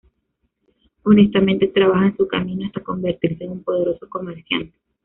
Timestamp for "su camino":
2.17-2.65